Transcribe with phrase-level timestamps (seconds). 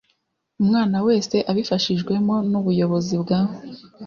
[0.61, 3.39] Umwana wese abifashijwemo n ubuyobozi bwa